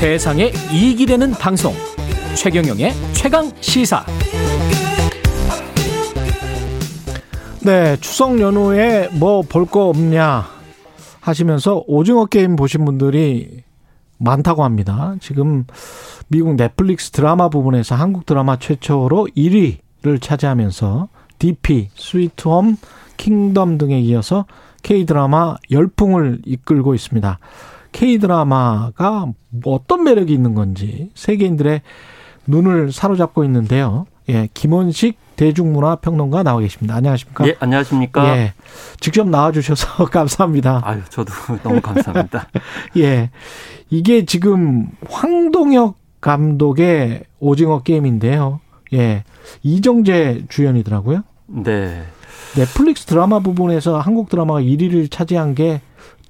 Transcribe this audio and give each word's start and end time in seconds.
세상에 0.00 0.50
이익이 0.72 1.04
되는 1.04 1.30
방송 1.32 1.74
최경영의 2.34 2.90
최강 3.12 3.50
시사 3.60 4.02
네, 7.62 7.98
추석 8.00 8.40
연휴에 8.40 9.08
뭐 9.12 9.42
볼 9.42 9.66
거 9.66 9.90
없냐 9.90 10.46
하시면서 11.20 11.84
오징어 11.86 12.24
게임 12.24 12.56
보신 12.56 12.86
분들이 12.86 13.62
많다고 14.16 14.64
합니다. 14.64 15.16
지금 15.20 15.66
미국 16.28 16.56
넷플릭스 16.56 17.10
드라마 17.10 17.50
부분에서 17.50 17.94
한국 17.94 18.24
드라마 18.24 18.56
최초로 18.58 19.28
1위를 19.36 20.22
차지하면서 20.22 21.08
DP, 21.38 21.90
스위트홈, 21.94 22.78
킹덤 23.18 23.76
등에 23.76 24.00
이어서 24.00 24.46
K-드라마 24.82 25.56
열풍을 25.70 26.40
이끌고 26.46 26.94
있습니다. 26.94 27.38
K-드라마가 27.92 29.32
어떤 29.64 30.04
매력이 30.04 30.32
있는 30.32 30.54
건지 30.54 31.10
세계인들의 31.14 31.82
눈을 32.46 32.92
사로잡고 32.92 33.44
있는데요. 33.44 34.06
예, 34.28 34.48
김원식 34.54 35.18
대중문화 35.36 35.96
평론가 35.96 36.42
나와 36.42 36.60
계십니다. 36.60 36.94
안녕하십니까? 36.96 37.48
예, 37.48 37.56
안녕하십니까? 37.58 38.36
예. 38.36 38.52
직접 39.00 39.28
나와 39.28 39.52
주셔서 39.52 40.04
감사합니다. 40.10 40.82
아유, 40.84 41.00
저도 41.08 41.32
너무 41.62 41.80
감사합니다. 41.80 42.48
예. 42.98 43.30
이게 43.88 44.24
지금 44.24 44.88
황동혁 45.08 45.96
감독의 46.20 47.24
오징어 47.38 47.82
게임인데요. 47.82 48.60
예. 48.92 49.24
이정재 49.62 50.44
주연이더라고요. 50.48 51.22
네. 51.46 52.04
넷플릭스 52.54 53.06
드라마 53.06 53.40
부분에서 53.40 53.98
한국 53.98 54.28
드라마가 54.28 54.60
1위를 54.60 55.10
차지한 55.10 55.54
게 55.54 55.80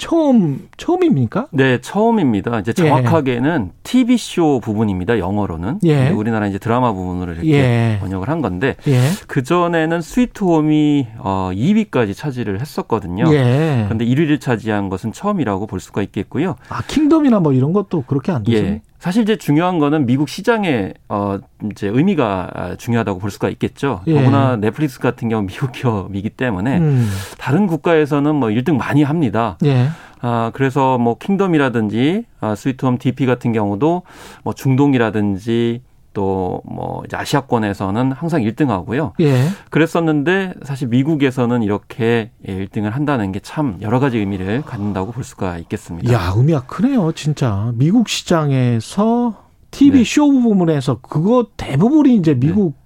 처음 0.01 0.67
처음입니까? 0.79 1.48
네, 1.51 1.79
처음입니다. 1.83 2.61
이제 2.61 2.73
예. 2.79 2.83
정확하게는 2.83 3.67
예. 3.69 3.81
TV 3.83 4.17
쇼 4.17 4.59
부분입니다. 4.61 5.19
영어로는 5.19 5.81
예. 5.84 6.09
우리나라 6.09 6.47
이제 6.47 6.59
드라마 6.59 6.92
부분으로 6.95 7.33
이렇게 7.34 7.53
예. 7.53 7.98
번역을 8.01 8.31
한 8.31 8.41
건데 8.41 8.77
예. 8.89 8.98
그 9.29 9.42
전에는 9.42 10.01
스위트홈이 10.01 11.09
어 11.19 11.51
2위까지 11.53 12.17
차지를 12.17 12.61
했었거든요. 12.62 13.25
예. 13.34 13.83
그런데 13.84 14.07
1위를 14.07 14.41
차지한 14.41 14.89
것은 14.89 15.12
처음이라고 15.12 15.67
볼 15.67 15.81
수가 15.81 16.01
있겠고요. 16.01 16.57
아 16.70 16.81
킹덤이나 16.87 17.41
뭐 17.41 17.53
이런 17.53 17.75
것도 17.75 18.05
그렇게 18.07 18.33
안 18.33 18.42
되죠? 18.42 18.57
예. 18.57 18.81
사실 19.01 19.23
이제 19.23 19.37
중요한 19.37 19.79
거는 19.79 20.05
미국 20.05 20.29
시장의 20.29 20.92
어 21.09 21.39
이제 21.70 21.89
의미가 21.89 22.77
중요하다고 22.79 23.19
볼 23.19 23.31
수가 23.31 23.48
있겠죠. 23.48 24.03
예. 24.07 24.14
더구나 24.14 24.57
넷플릭스 24.57 24.98
같은 24.98 25.29
경우 25.31 25.47
미국 25.47 25.73
기업이기 25.73 26.31
때문에 26.31 26.79
음. 26.79 27.11
다른 27.39 27.67
국가에서는 27.67 28.35
뭐 28.35 28.51
1등 28.51 28.77
많이 28.77 29.03
합니다. 29.03 29.57
예. 29.64 29.89
아 30.21 30.51
그래서 30.55 30.99
뭐 30.99 31.17
킹덤이라든지 31.19 32.25
아 32.41 32.55
스위트홈 32.55 32.99
DP 32.99 33.27
같은 33.27 33.53
경우도 33.53 34.03
뭐 34.45 34.53
중동이라든지 34.55 35.83
또뭐 36.13 37.05
아시아권에서는 37.13 38.13
항상 38.13 38.43
1등 38.43 38.67
하고요. 38.69 39.13
예. 39.21 39.45
그랬었는데 39.71 40.55
사실 40.63 40.89
미국에서는 40.89 41.63
이렇게 41.63 42.31
1등을 42.47 42.91
한다는 42.91 43.33
게 43.33 43.41
참 43.43 43.79
여러 43.81 44.01
가지 44.01 44.19
의미를 44.19 44.63
갖는다고 44.63 45.13
볼 45.13 45.25
수가 45.25 45.59
있겠습니다. 45.59 46.13
야, 46.13 46.33
의미가 46.37 46.63
크네요, 46.67 47.13
진짜. 47.13 47.73
미국 47.75 48.09
시장에서 48.09 49.35
TV 49.71 50.01
네. 50.01 50.05
쇼 50.05 50.31
부분에서 50.31 50.98
그거 51.01 51.47
대부분이 51.57 52.17
이제 52.17 52.35
미국 52.35 52.75
네. 52.75 52.80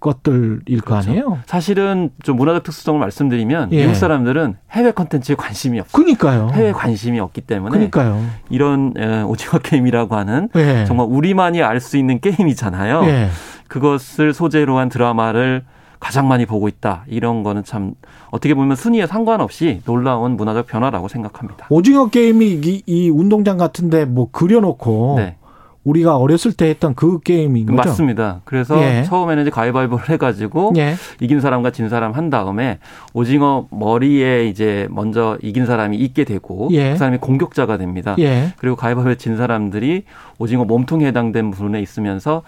것들일 0.00 0.80
그렇죠. 0.82 0.84
거 0.84 0.94
아니에요? 0.96 1.38
사실은 1.46 2.10
좀 2.22 2.36
문화적 2.36 2.62
특수성을 2.64 3.00
말씀드리면 3.00 3.72
예. 3.72 3.82
미국 3.82 3.94
사람들은 3.94 4.56
해외 4.72 4.90
컨텐츠에 4.92 5.34
관심이 5.36 5.80
없어요. 5.80 5.92
그러니까요. 5.92 6.50
해외 6.52 6.72
관심이 6.72 7.18
없기 7.18 7.40
때문에 7.42 7.70
그러니까요. 7.70 8.22
이런 8.50 8.92
오징어 9.26 9.58
게임이라고 9.58 10.14
하는 10.14 10.48
예. 10.56 10.84
정말 10.86 11.06
우리만이 11.08 11.62
알 11.62 11.80
수 11.80 11.96
있는 11.96 12.20
게임이잖아요. 12.20 13.04
예. 13.06 13.28
그것을 13.68 14.32
소재로 14.34 14.78
한 14.78 14.88
드라마를 14.88 15.64
가장 15.98 16.28
많이 16.28 16.44
보고 16.46 16.68
있다. 16.68 17.04
이런 17.06 17.42
거는 17.42 17.64
참 17.64 17.94
어떻게 18.30 18.54
보면 18.54 18.76
순위에 18.76 19.06
상관없이 19.06 19.80
놀라운 19.86 20.36
문화적 20.36 20.66
변화라고 20.66 21.08
생각합니다. 21.08 21.66
오징어 21.70 22.08
게임이 22.10 22.60
이, 22.62 22.82
이 22.86 23.08
운동장 23.08 23.56
같은데 23.56 24.04
뭐 24.04 24.28
그려놓고 24.30 25.14
네. 25.18 25.36
우리가 25.86 26.16
어렸을 26.16 26.52
때 26.52 26.68
했던 26.68 26.94
그 26.94 27.20
게임인 27.20 27.66
거죠? 27.66 27.76
맞습니다. 27.76 28.40
그래서 28.44 28.76
예. 28.82 29.04
처음에는 29.04 29.44
이제 29.44 29.50
가위바위보를 29.50 30.10
해가지고 30.10 30.72
예. 30.76 30.96
이긴 31.20 31.40
사람과 31.40 31.70
진 31.70 31.88
사람 31.88 32.10
한 32.10 32.28
다음에 32.28 32.80
오징어 33.14 33.68
머리에 33.70 34.48
이제 34.48 34.88
먼저 34.90 35.38
이긴 35.42 35.64
사람이 35.64 35.96
있게 35.96 36.24
되고 36.24 36.68
예. 36.72 36.90
그 36.90 36.98
사람이 36.98 37.18
공격자가 37.18 37.78
됩니다. 37.78 38.16
예. 38.18 38.52
그리고 38.58 38.74
가위바위보 38.74 39.14
진 39.14 39.36
사람들이 39.36 40.02
오징어 40.38 40.64
몸통에 40.64 41.06
해당된 41.06 41.52
부분에 41.52 41.80
있으면서 41.80 42.42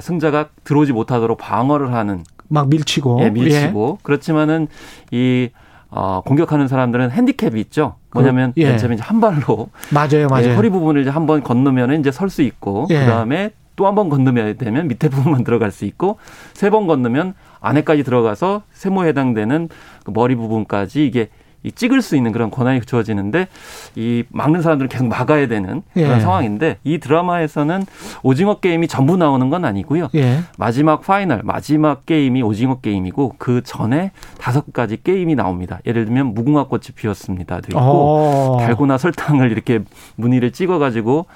승자가 0.00 0.48
들어오지 0.64 0.92
못하도록 0.92 1.36
방어를 1.36 1.92
하는 1.92 2.24
막 2.48 2.70
밀치고 2.70 3.20
예, 3.22 3.28
밀치고 3.28 3.98
예. 3.98 4.02
그렇지만은 4.02 4.66
이 5.10 5.50
어, 5.90 6.22
공격하는 6.24 6.68
사람들은 6.68 7.10
핸디캡이 7.10 7.60
있죠. 7.62 7.94
뭐냐면 8.12 8.52
그, 8.54 8.60
예. 8.60 8.68
맨 8.70 8.78
처음에 8.78 8.94
이제 8.94 9.02
한 9.02 9.20
발로 9.20 9.68
맞아요, 9.92 10.28
맞아요. 10.28 10.48
예, 10.50 10.54
허리 10.54 10.68
부분을 10.70 11.00
이제 11.02 11.10
한 11.10 11.26
번 11.26 11.42
건너면 11.42 11.98
이제 12.00 12.10
설 12.12 12.28
수 12.30 12.42
있고 12.42 12.86
예. 12.90 13.00
그다음에 13.00 13.50
또 13.76 13.86
한 13.86 13.94
번 13.94 14.08
건너면 14.08 14.58
되면 14.58 14.88
밑에 14.88 15.08
부분만 15.10 15.44
들어갈 15.44 15.70
수 15.70 15.84
있고 15.84 16.18
세 16.52 16.68
번 16.70 16.86
건너면 16.86 17.34
안에까지 17.60 18.02
들어가서 18.04 18.62
세모에 18.72 19.08
해당되는 19.08 19.68
그 20.04 20.10
머리 20.12 20.34
부분까지 20.36 21.06
이게 21.06 21.28
이 21.62 21.72
찍을 21.72 22.02
수 22.02 22.16
있는 22.16 22.32
그런 22.32 22.50
권한이 22.50 22.82
주어지는데 22.82 23.48
이 23.96 24.24
막는 24.30 24.62
사람들은 24.62 24.88
계속 24.88 25.08
막아야 25.08 25.48
되는 25.48 25.82
그런 25.92 26.16
예. 26.16 26.20
상황인데 26.20 26.78
이 26.84 26.98
드라마에서는 26.98 27.84
오징어 28.22 28.60
게임이 28.60 28.86
전부 28.86 29.16
나오는 29.16 29.50
건 29.50 29.64
아니고요. 29.64 30.08
예. 30.14 30.40
마지막 30.56 31.02
final 31.02 31.42
마지막 31.42 32.06
게임이 32.06 32.42
오징어 32.42 32.80
게임이고 32.80 33.34
그 33.38 33.62
전에 33.64 34.12
다섯 34.38 34.72
가지 34.72 35.02
게임이 35.02 35.34
나옵니다. 35.34 35.80
예를 35.84 36.04
들면 36.04 36.34
무궁화 36.34 36.68
꽃이 36.68 36.84
피었습니다. 36.94 37.60
도 37.60 37.68
있고 37.70 37.80
오. 37.80 37.82
어. 37.82 38.56
달고나 38.60 38.96
설탕을 38.98 39.50
이렇게 39.50 39.80
무늬를 40.16 40.52
찍어 40.52 40.78
가지고 40.78 41.26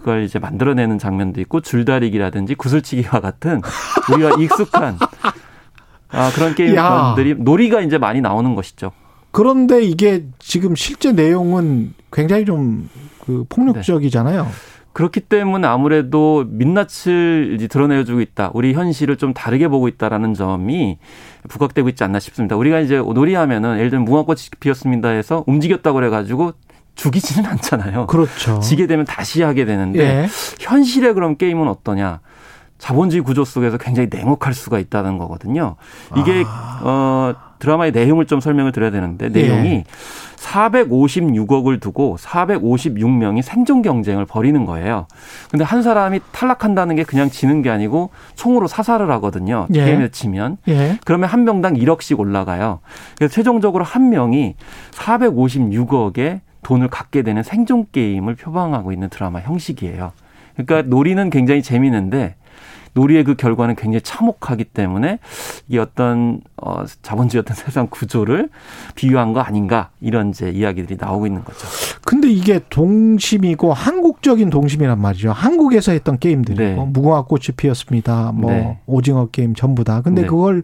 그걸 0.00 0.24
이제 0.24 0.38
만들어내는 0.38 0.98
장면도 0.98 1.40
있고 1.42 1.60
줄다리기라든지 1.60 2.54
구슬치기와 2.54 3.20
같은 3.20 3.60
우리가 4.12 4.36
익숙한 4.40 4.98
아, 6.12 6.30
그런 6.34 6.54
게임들이 6.54 7.42
놀이가 7.42 7.80
이제 7.80 7.98
많이 7.98 8.20
나오는 8.20 8.54
것이죠. 8.54 8.92
그런데 9.30 9.82
이게 9.82 10.24
지금 10.38 10.74
실제 10.74 11.12
내용은 11.12 11.94
굉장히 12.10 12.44
좀 12.44 12.88
그 13.30 13.44
폭력적이잖아요. 13.48 14.42
네. 14.42 14.50
그렇기 14.92 15.20
때문에 15.20 15.68
아무래도 15.68 16.44
민낯을 16.48 17.68
드러내주고 17.70 18.20
있다. 18.20 18.50
우리 18.54 18.72
현실을 18.74 19.16
좀 19.16 19.32
다르게 19.32 19.68
보고 19.68 19.86
있다라는 19.86 20.34
점이 20.34 20.98
부각되고 21.48 21.88
있지 21.90 22.02
않나 22.02 22.18
싶습니다. 22.18 22.56
우리가 22.56 22.80
이제 22.80 22.96
놀이하면은 22.98 23.78
예를 23.78 23.90
들면 23.90 24.04
무궁화꽃이 24.04 24.40
피었습니다 24.58 25.10
해서 25.10 25.44
움직였다고 25.46 25.94
그래가지고 25.94 26.54
죽이지는 26.96 27.48
않잖아요. 27.48 28.08
그렇죠. 28.08 28.58
지게 28.58 28.88
되면 28.88 29.04
다시 29.04 29.42
하게 29.42 29.64
되는데 29.64 30.00
예. 30.00 30.28
현실의 30.58 31.14
그런 31.14 31.36
게임은 31.36 31.68
어떠냐? 31.68 32.18
자본주의 32.78 33.22
구조 33.22 33.44
속에서 33.44 33.78
굉장히 33.78 34.08
냉혹할 34.10 34.54
수가 34.54 34.80
있다는 34.80 35.18
거거든요. 35.18 35.76
이게 36.16 36.42
아. 36.46 36.80
어 36.82 37.49
드라마의 37.60 37.92
내용을 37.92 38.26
좀 38.26 38.40
설명을 38.40 38.72
드려야 38.72 38.90
되는데 38.90 39.28
내용이 39.28 39.68
예. 39.68 39.84
456억을 40.36 41.80
두고 41.80 42.16
456명이 42.18 43.42
생존 43.42 43.82
경쟁을 43.82 44.26
벌이는 44.26 44.66
거예요. 44.66 45.06
근데 45.50 45.64
한 45.64 45.82
사람이 45.82 46.20
탈락한다는 46.32 46.96
게 46.96 47.04
그냥 47.04 47.30
지는 47.30 47.62
게 47.62 47.70
아니고 47.70 48.10
총으로 48.34 48.66
사살을 48.66 49.10
하거든요. 49.12 49.68
예. 49.74 49.84
게임에 49.84 50.08
치면. 50.08 50.56
예. 50.68 50.98
그러면 51.04 51.28
한 51.28 51.44
명당 51.44 51.74
1억씩 51.74 52.18
올라가요. 52.18 52.80
그래서 53.16 53.32
최종적으로 53.32 53.84
한 53.84 54.10
명이 54.10 54.56
456억의 54.92 56.40
돈을 56.62 56.88
갖게 56.88 57.22
되는 57.22 57.42
생존 57.42 57.86
게임을 57.92 58.34
표방하고 58.34 58.92
있는 58.92 59.08
드라마 59.08 59.40
형식이에요. 59.40 60.12
그러니까 60.56 60.88
놀이는 60.88 61.30
굉장히 61.30 61.62
재미있는데 61.62 62.34
놀이의 62.94 63.24
그 63.24 63.34
결과는 63.34 63.76
굉장히 63.76 64.00
참혹하기 64.02 64.64
때문에 64.64 65.18
이 65.68 65.78
어떤 65.78 66.40
어 66.56 66.84
자본주의 67.02 67.40
어떤 67.40 67.54
세상 67.56 67.86
구조를 67.88 68.48
비유한 68.94 69.32
거 69.32 69.40
아닌가 69.40 69.90
이런 70.00 70.30
이제 70.30 70.50
이야기들이 70.50 70.96
나오고 70.98 71.26
있는 71.26 71.44
거죠. 71.44 71.66
근데 72.04 72.28
이게 72.28 72.60
동심이고 72.70 73.72
한국적인 73.72 74.50
동심이란 74.50 75.00
말이죠. 75.00 75.32
한국에서 75.32 75.92
했던 75.92 76.18
게임들이고 76.18 76.62
네. 76.62 76.74
무궁화 76.74 77.22
꽃이 77.22 77.48
피었습니다. 77.56 78.32
뭐 78.34 78.50
네. 78.50 78.78
오징어 78.86 79.26
게임 79.26 79.54
전부 79.54 79.84
다. 79.84 80.02
근데 80.02 80.22
네. 80.22 80.28
그걸 80.28 80.62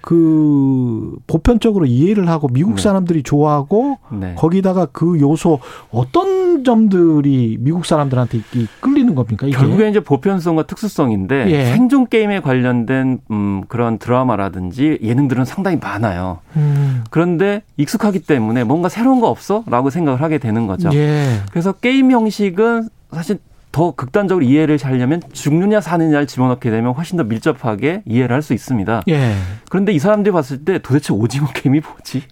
그 0.00 1.16
보편적으로 1.26 1.86
이해를 1.86 2.28
하고 2.28 2.48
미국 2.48 2.76
네. 2.76 2.82
사람들이 2.82 3.20
네. 3.20 3.22
좋아하고 3.22 3.98
네. 4.12 4.34
거기다가 4.36 4.86
그 4.86 5.20
요소 5.20 5.58
어떤 5.90 6.64
점들이 6.64 7.56
미국 7.60 7.84
사람들한테 7.84 8.40
끌리는 8.80 9.14
겁니까? 9.14 9.46
이게? 9.46 9.56
결국에 9.56 9.88
이제 9.88 10.00
보편성과 10.00 10.64
특수성인데 10.64 11.50
예. 11.50 11.64
생존 11.66 12.06
게임에 12.06 12.40
관련된 12.40 13.18
음 13.30 13.62
그런 13.68 13.98
드라마라든지 13.98 14.98
예능들은 15.02 15.44
상당히 15.44 15.76
많아요. 15.76 16.38
음. 16.56 17.04
그런데 17.10 17.62
익숙하기 17.76 18.20
때문에 18.20 18.64
뭔가 18.64 18.88
새로운 18.88 19.20
거 19.20 19.28
없어? 19.28 19.64
라고 19.66 19.90
생각을 19.90 20.22
하게 20.22 20.38
되는 20.38 20.66
거죠. 20.66 20.90
예. 20.94 21.40
그래서 21.50 21.72
게임 21.72 22.10
형식은 22.10 22.88
사실 23.12 23.38
더 23.78 23.92
극단적으로 23.92 24.44
이해를 24.44 24.76
하려면 24.82 25.22
죽느냐 25.32 25.80
사느냐를 25.80 26.26
집어넣게 26.26 26.68
되면 26.68 26.94
훨씬 26.94 27.16
더 27.16 27.22
밀접하게 27.22 28.02
이해를 28.06 28.34
할 28.34 28.42
수 28.42 28.52
있습니다. 28.52 29.02
예. 29.08 29.34
그런데 29.70 29.92
이 29.92 30.00
사람들이 30.00 30.32
봤을 30.32 30.64
때 30.64 30.80
도대체 30.80 31.12
오징어 31.12 31.46
게임이 31.54 31.80
뭐지? 31.80 32.24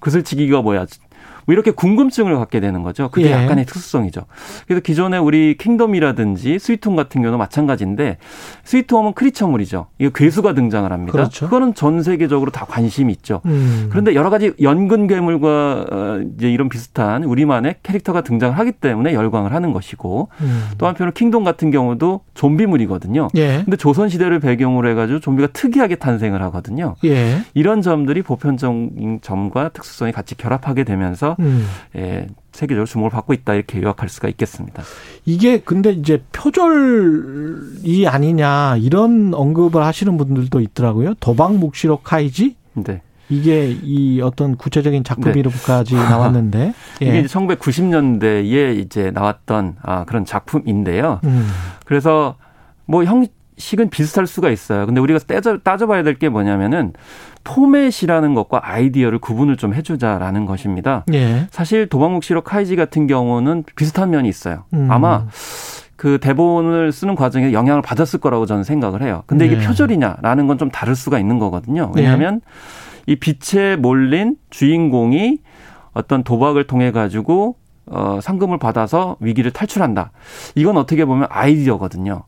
구슬치기가 0.00 0.60
뭐야? 0.60 0.84
뭐 1.46 1.52
이렇게 1.52 1.70
궁금증을 1.70 2.36
갖게 2.36 2.60
되는 2.60 2.82
거죠. 2.82 3.08
그게 3.10 3.26
예. 3.26 3.32
약간의 3.32 3.64
특수성이죠. 3.66 4.22
그래서 4.66 4.80
기존에 4.80 5.18
우리 5.18 5.56
킹덤이라든지 5.56 6.58
스위트홈 6.58 6.96
같은 6.96 7.22
경우는 7.22 7.38
마찬가지인데 7.38 8.18
스위트홈은 8.64 9.14
creature물이죠. 9.14 9.86
이거 9.98 10.10
괴수가 10.10 10.54
등장을 10.54 10.90
합니다. 10.90 11.12
그렇죠. 11.12 11.46
그거는 11.46 11.74
전 11.74 12.02
세계적으로 12.02 12.50
다 12.50 12.64
관심이 12.66 13.12
있죠. 13.12 13.40
음. 13.46 13.88
그런데 13.90 14.14
여러 14.14 14.30
가지 14.30 14.52
연근 14.60 15.06
괴물과 15.06 15.86
어, 15.90 16.20
이제 16.36 16.50
이런 16.50 16.68
비슷한 16.68 17.24
우리만의 17.24 17.76
캐릭터가 17.82 18.22
등장을 18.22 18.56
하기 18.58 18.72
때문에 18.72 19.14
열광을 19.14 19.52
하는 19.52 19.72
것이고 19.72 20.28
음. 20.40 20.68
또 20.78 20.86
한편으로 20.86 21.12
킹덤 21.12 21.44
같은 21.44 21.70
경우도 21.70 22.20
좀비물이거든요. 22.34 23.28
예. 23.36 23.62
근데 23.64 23.76
조선 23.76 24.08
시대를 24.08 24.40
배경으로 24.40 24.88
해 24.88 24.94
가지고 24.94 25.20
좀비가 25.20 25.48
특이하게 25.52 25.96
탄생을 25.96 26.42
하거든요. 26.42 26.94
예. 27.04 27.38
이런 27.54 27.82
점들이 27.82 28.22
보편적인 28.22 29.20
점과 29.22 29.68
특수성이 29.70 30.12
같이 30.12 30.36
결합하게 30.36 30.84
되면 30.84 31.11
서 31.14 31.36
음. 31.40 31.66
예, 31.96 32.26
세계적으로 32.52 32.86
주목을 32.86 33.10
받고 33.10 33.32
있다 33.32 33.54
이렇게 33.54 33.80
요약할 33.82 34.08
수가 34.08 34.28
있겠습니다. 34.28 34.82
이게 35.24 35.58
근데 35.60 35.90
이제 35.92 36.22
표절이 36.32 38.06
아니냐 38.06 38.76
이런 38.78 39.32
언급을 39.34 39.82
하시는 39.84 40.16
분들도 40.16 40.60
있더라고요. 40.60 41.14
도박 41.20 41.54
묵시록 41.56 42.04
카이지? 42.04 42.56
네. 42.74 43.02
이게 43.28 43.70
이 43.82 44.20
어떤 44.20 44.56
구체적인 44.56 45.04
작품 45.04 45.32
네. 45.32 45.40
이름까지 45.40 45.94
나왔는데 45.96 46.74
예. 47.02 47.06
이게 47.06 47.22
1990년대에 47.24 48.78
이제 48.78 49.10
나왔던 49.10 49.76
아 49.82 50.04
그런 50.04 50.24
작품인데요. 50.24 51.20
음. 51.24 51.48
그래서 51.86 52.36
뭐 52.84 53.04
형식은 53.04 53.88
비슷할 53.90 54.26
수가 54.26 54.50
있어요. 54.50 54.84
근데 54.86 55.00
우리가 55.00 55.18
따져 55.20 55.58
따져봐야 55.58 56.02
될 56.02 56.16
게 56.18 56.28
뭐냐면은 56.28 56.92
포맷이라는 57.44 58.34
것과 58.34 58.60
아이디어를 58.62 59.18
구분을 59.18 59.56
좀 59.56 59.74
해주자라는 59.74 60.46
것입니다. 60.46 61.04
예. 61.12 61.46
사실 61.50 61.88
도박묵시록 61.88 62.44
카이지 62.44 62.76
같은 62.76 63.06
경우는 63.06 63.64
비슷한 63.76 64.10
면이 64.10 64.28
있어요. 64.28 64.64
음. 64.74 64.88
아마 64.90 65.26
그 65.96 66.18
대본을 66.20 66.90
쓰는 66.92 67.14
과정에 67.14 67.52
영향을 67.52 67.82
받았을 67.82 68.18
거라고 68.20 68.46
저는 68.46 68.64
생각을 68.64 69.02
해요. 69.02 69.22
근데 69.26 69.46
이게 69.46 69.56
네. 69.58 69.66
표절이냐라는 69.66 70.46
건 70.46 70.58
좀 70.58 70.70
다를 70.70 70.94
수가 70.94 71.18
있는 71.18 71.38
거거든요. 71.38 71.92
왜냐하면 71.94 72.40
네. 73.06 73.12
이 73.12 73.16
빛에 73.16 73.76
몰린 73.76 74.36
주인공이 74.50 75.38
어떤 75.92 76.22
도박을 76.22 76.66
통해 76.66 76.90
가지고 76.92 77.56
어 77.86 78.20
상금을 78.22 78.58
받아서 78.58 79.16
위기를 79.20 79.50
탈출한다. 79.50 80.12
이건 80.54 80.76
어떻게 80.76 81.04
보면 81.04 81.26
아이디어거든요. 81.30 82.22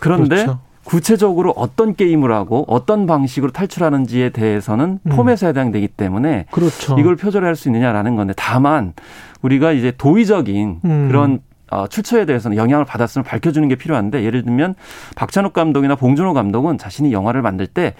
그런데 0.00 0.36
그렇죠. 0.44 0.60
구체적으로 0.90 1.52
어떤 1.56 1.94
게임을 1.94 2.32
하고 2.32 2.64
어떤 2.66 3.06
방식으로 3.06 3.52
탈출하는지에 3.52 4.30
대해서는 4.30 4.98
음. 5.00 5.10
폼에서 5.10 5.46
해당되기 5.46 5.86
때문에 5.86 6.46
그렇죠. 6.50 6.98
이걸 6.98 7.14
표절할 7.14 7.54
수 7.54 7.68
있느냐라는 7.68 8.16
건데 8.16 8.34
다만 8.36 8.94
우리가 9.40 9.70
이제 9.70 9.92
도의적인 9.96 10.80
음. 10.84 11.08
그런 11.08 11.38
어, 11.70 11.86
출처에 11.86 12.24
대해서는 12.24 12.56
영향을 12.56 12.84
받았음을 12.84 13.22
밝혀주는 13.22 13.68
게 13.68 13.76
필요한데 13.76 14.24
예를 14.24 14.42
들면 14.42 14.74
박찬욱 15.14 15.52
감독이나 15.52 15.94
봉준호 15.94 16.34
감독은 16.34 16.76
자신이 16.76 17.12
영화를 17.12 17.40
만들 17.40 17.68
때 17.68 17.94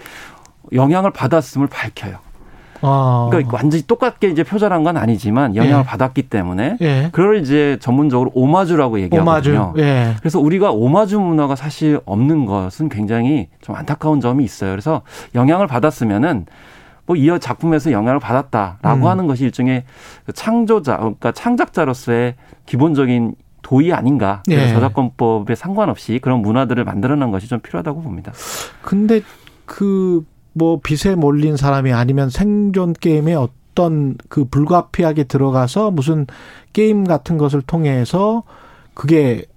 영향을 0.73 1.11
받았음을 1.11 1.67
밝혀요. 1.67 2.17
아. 2.81 3.27
그러니까 3.29 3.57
완전히 3.57 3.85
똑같게 3.85 4.29
이제 4.29 4.43
표절한 4.43 4.83
건 4.83 4.97
아니지만 4.97 5.55
영향을 5.55 5.81
예. 5.81 5.87
받았기 5.87 6.23
때문에 6.23 6.77
예. 6.81 7.09
그걸 7.11 7.37
이제 7.37 7.77
전문적으로 7.79 8.31
오마주라고 8.33 8.99
얘기하거든요. 9.01 9.71
오마주. 9.71 9.81
예. 9.81 10.15
그래서 10.19 10.39
우리가 10.39 10.71
오마주 10.71 11.19
문화가 11.19 11.55
사실 11.55 11.99
없는 12.05 12.45
것은 12.45 12.89
굉장히 12.89 13.49
좀 13.61 13.75
안타까운 13.75 14.19
점이 14.21 14.43
있어요. 14.43 14.71
그래서 14.71 15.01
영향을 15.35 15.67
받았으면은 15.67 16.45
뭐이 17.05 17.39
작품에서 17.39 17.91
영향을 17.91 18.19
받았다라고 18.19 19.01
음. 19.01 19.07
하는 19.07 19.27
것이 19.27 19.43
일종의 19.43 19.83
그 20.25 20.33
창조자, 20.33 20.97
그러니까 20.97 21.31
창작자로서의 21.31 22.35
기본적인 22.65 23.35
도의 23.61 23.93
아닌가. 23.93 24.43
예. 24.49 24.69
저작권법에 24.69 25.55
상관없이 25.55 26.19
그런 26.21 26.41
문화들을 26.41 26.83
만들어낸 26.83 27.31
것이 27.31 27.47
좀 27.47 27.59
필요하다고 27.59 28.01
봅니다. 28.01 28.31
근데 28.81 29.21
그 29.65 30.25
뭐 30.53 30.79
빚에 30.81 31.15
몰린 31.15 31.57
사람이 31.57 31.91
아니면 31.93 32.29
생존 32.29 32.93
게임에 32.93 33.35
어떤 33.35 34.17
그 34.29 34.45
불가피하게 34.45 35.25
들어가서 35.25 35.91
무슨 35.91 36.27
게임 36.73 37.03
같은 37.03 37.37
것을 37.37 37.61
통해서 37.61 38.43
그게 38.93 39.45
죽 39.45 39.50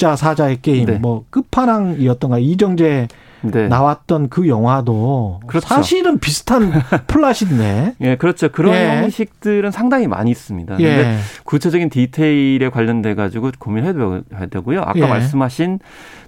자 0.00 0.16
사자의 0.16 0.62
게임 0.62 0.86
네. 0.86 0.98
뭐 0.98 1.26
끝판왕이었던가 1.28 2.38
이정재 2.38 3.08
네. 3.42 3.68
나왔던 3.68 4.30
그 4.30 4.48
영화도 4.48 5.40
그렇죠. 5.46 5.68
사실은 5.68 6.18
비슷한 6.18 6.72
플랫인데. 7.06 7.96
예, 8.00 8.16
그렇죠. 8.16 8.48
그런 8.48 8.74
예. 8.74 9.02
형식들은 9.02 9.70
상당히 9.70 10.06
많이 10.06 10.30
있습니다. 10.30 10.80
예. 10.80 10.84
근데 10.84 11.18
구체적인 11.44 11.90
디테일에 11.90 12.70
관련돼 12.70 13.14
가지고 13.14 13.50
고민해야 13.58 13.92
되고요. 14.48 14.80
아까 14.80 15.00
예. 15.00 15.06
말씀하신 15.06 15.80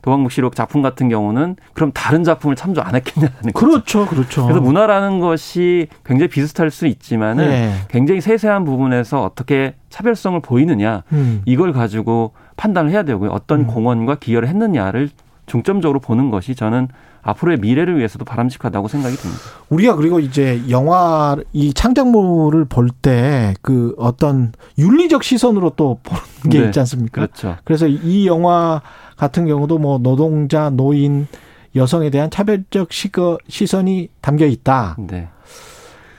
도박묵시록 0.02 0.54
작품 0.54 0.82
같은 0.82 1.08
경우는 1.08 1.56
그럼 1.72 1.92
다른 1.94 2.25
작품을 2.25 2.54
참조 2.54 2.82
안 2.82 2.94
했겠냐는 2.94 3.52
그렇죠, 3.54 4.04
그렇죠. 4.04 4.42
그래서 4.44 4.60
문화라는 4.60 5.18
것이 5.18 5.86
굉장히 6.04 6.28
비슷할 6.28 6.70
수 6.70 6.86
있지만은 6.86 7.50
예. 7.50 7.72
굉장히 7.88 8.20
세세한 8.20 8.66
부분에서 8.66 9.22
어떻게 9.22 9.76
차별성을 9.88 10.40
보이느냐 10.40 11.04
음. 11.12 11.40
이걸 11.46 11.72
가지고 11.72 12.32
판단을 12.56 12.90
해야 12.90 13.02
되고요. 13.02 13.31
어떤 13.31 13.60
음. 13.60 13.66
공헌과 13.66 14.16
기여를 14.16 14.49
했느냐를 14.49 15.10
중점적으로 15.46 16.00
보는 16.00 16.31
것이 16.31 16.54
저는 16.54 16.88
앞으로의 17.25 17.58
미래를 17.58 17.99
위해서도 17.99 18.25
바람직하다고 18.25 18.88
생각이 18.88 19.14
듭니다. 19.16 19.40
우리가 19.69 19.94
그리고 19.96 20.19
이제 20.19 20.60
영화 20.70 21.37
이 21.52 21.72
창작물을 21.72 22.64
볼 22.64 22.88
때 23.02 23.54
그 23.62 23.94
어떤 23.96 24.52
윤리적 24.78 25.22
시선으로 25.22 25.72
또 25.76 25.99
보는 26.02 26.22
게 26.50 26.60
네, 26.60 26.66
있지 26.66 26.81
않습니까? 26.81 27.12
그렇죠. 27.22 27.56
그래서 27.64 27.87
이 27.87 28.26
영화 28.26 28.81
같은 29.16 29.46
경우도 29.46 29.78
뭐 29.78 29.99
노동자, 29.99 30.70
노인, 30.70 31.28
여성에 31.76 32.10
대한 32.10 32.28
차별적 32.31 32.88
시선이 33.49 34.08
담겨 34.20 34.46
있다. 34.46 34.96
네. 34.99 35.28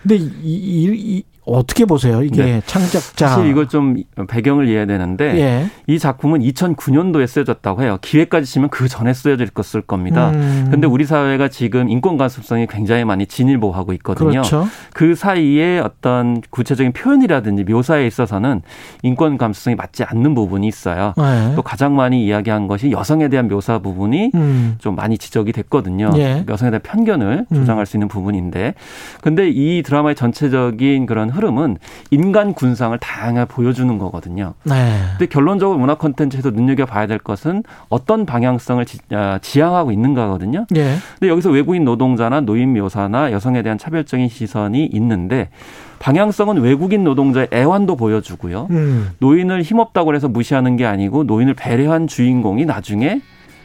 근데 0.02 0.16
이, 0.16 0.30
이, 0.44 1.18
이 1.18 1.24
어떻게 1.46 1.86
보세요? 1.86 2.24
이게 2.24 2.44
네. 2.44 2.62
창작자. 2.66 3.28
사실 3.28 3.48
이걸 3.48 3.68
좀 3.68 3.96
배경을 4.28 4.68
이해해야 4.68 4.86
되는데 4.86 5.40
예. 5.40 5.66
이 5.88 6.00
작품은 6.00 6.40
2009년도에 6.40 7.28
쓰여졌다고 7.28 7.84
해요. 7.84 7.98
기획까지 8.02 8.46
치면 8.46 8.70
그 8.70 8.88
전에 8.88 9.14
쓰여질 9.14 9.50
것을 9.50 9.82
겁니다. 9.82 10.30
음. 10.30 10.68
근데 10.72 10.88
우리 10.88 11.06
사회가 11.06 11.50
지금 11.50 11.90
인권 11.90 12.18
가습성이 12.18 12.68
굉장히 12.68 13.04
많이 13.04 13.26
진일보하고 13.26 13.94
있거든요. 13.94 14.30
그렇죠. 14.30 14.68
그 14.94 15.16
사이에 15.16 15.80
어떤 15.80 16.42
구체적인 16.50 16.94
표현이라든지 16.94 17.66
묘사에 17.66 18.08
있어서는 18.08 18.62
인권 19.02 19.38
감수성이 19.38 19.76
맞지 19.76 20.04
않는 20.04 20.36
부분이 20.36 20.68
있어요. 20.68 21.14
네. 21.18 21.54
또 21.56 21.62
가장 21.62 21.96
많이 21.96 22.26
이야기한 22.26 22.68
것이 22.68 22.92
여성에 22.92 23.28
대한 23.28 23.48
묘사 23.50 23.80
부분이 23.80 24.32
음. 24.36 24.76
좀 24.80 24.96
많이 24.96 25.18
지적이 25.18 25.52
됐거든요. 25.52 26.12
예. 26.16 26.46
여성에 26.48 26.72
대한 26.72 26.82
편견을 26.82 27.48
음. 27.52 27.56
조장할 27.56 27.86
수 27.86 27.98
있는 27.98 28.08
부분인데 28.08 28.76
근데 29.22 29.50
이 29.50 29.84
드라마의 29.84 30.16
전체적인 30.16 31.06
그런 31.06 31.33
흐름은 31.34 31.78
인간 32.12 32.54
군상을 32.54 32.98
다양하게 32.98 33.48
보여주는 33.48 33.98
거거든요. 33.98 34.54
네. 34.64 35.00
근데 35.12 35.26
결론적으로 35.26 35.78
문화 35.78 35.96
콘텐츠에서 35.96 36.52
눈여겨 36.52 36.86
봐야 36.86 37.08
될 37.08 37.18
것은 37.18 37.64
어떤 37.90 38.26
방향성을 38.26 38.86
지, 38.86 39.00
아, 39.12 39.40
향하고 39.58 39.92
있는가거든요. 39.92 40.66
네. 40.70 40.96
근데 41.20 41.30
여기서 41.30 41.50
외국인 41.52 41.84
노동자나 41.84 42.42
노인 42.42 42.74
묘사나 42.74 43.32
여성에 43.32 43.62
대한 43.62 43.78
차별적인 43.78 44.30
시선이 44.30 44.86
있는데 44.94 45.50
방향성은 46.00 46.62
외국인 46.62 47.04
노동자의 47.06 47.48
애환도 47.54 47.96
보여주고요. 47.96 48.68
음. 48.72 49.12
노인을 49.20 49.62
힘없다고 49.62 50.14
해서 50.14 50.28
무시하는 50.28 50.76
게 50.76 50.86
아니고 50.86 51.24
노인을 51.24 51.54
배려한 51.54 52.08
주인공이 52.08 52.66
나중에 52.66 53.22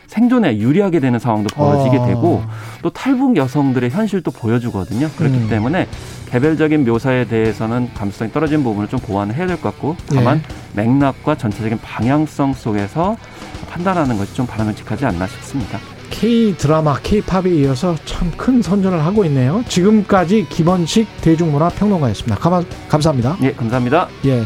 생존에 0.09 0.59
유리하게 0.59 1.01
되는 1.01 1.19
상황도 1.19 1.55
벌어지게 1.55 1.99
어. 1.99 2.07
되고 2.07 2.43
또 2.83 2.91
탈북 2.91 3.37
여성들의 3.37 3.91
현실도 3.91 4.31
보여주거든요. 4.31 5.09
그렇기 5.17 5.37
음. 5.37 5.49
때문에 5.49 5.87
개별적인 6.31 6.85
묘사에 6.85 7.27
대해서는 7.27 7.91
감수성이 7.95 8.33
떨어진 8.33 8.65
부분을 8.65 8.89
좀 8.89 8.99
보완을 9.01 9.35
해야 9.35 9.47
될 9.47 9.57
것 9.59 9.71
같고 9.71 9.97
다만 10.09 10.43
네. 10.75 10.83
맥락과 10.85 11.37
전체적인 11.37 11.79
방향성 11.83 12.55
속에서 12.55 13.17
판단하는 13.71 14.17
것이 14.19 14.35
좀 14.35 14.47
바람직하지 14.47 15.05
않나 15.07 15.27
싶습니다. 15.27 15.79
K 16.11 16.57
드라마, 16.57 16.99
K 17.03 17.21
팝에 17.21 17.51
이어서 17.51 17.95
참 18.07 18.29
큰 18.39 18.63
선전을 18.63 19.05
하고 19.05 19.25
있네요. 19.27 19.63
지금까지 19.69 20.47
김원식 20.49 21.07
대중문화 21.21 21.69
평론가였습니다. 21.71 22.37
감, 22.37 22.65
감사합니다. 22.89 23.37
예, 23.43 23.53
감사합니다. 23.53 24.09
예, 24.25 24.43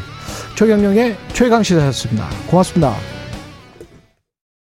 최경영의 0.56 1.16
최강 1.32 1.62
시사였습니다. 1.62 2.26
고맙습니다. 2.48 3.11